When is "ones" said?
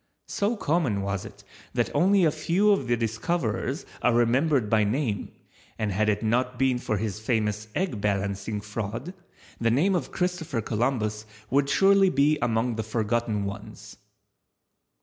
13.45-13.97